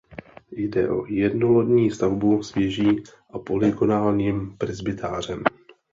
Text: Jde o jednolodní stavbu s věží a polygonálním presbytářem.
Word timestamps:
Jde 0.51 0.89
o 0.89 1.05
jednolodní 1.05 1.91
stavbu 1.91 2.43
s 2.43 2.53
věží 2.55 3.03
a 3.29 3.39
polygonálním 3.39 4.57
presbytářem. 4.57 5.43